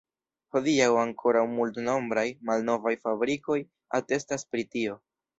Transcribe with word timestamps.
Hodiaŭ 0.55 0.85
ankoraŭ 0.99 1.41
multnombraj 1.51 2.23
malnovaj 2.49 2.93
fabrikoj 3.03 3.57
atestas 3.99 4.47
pri 4.55 4.65
tio. 4.73 4.97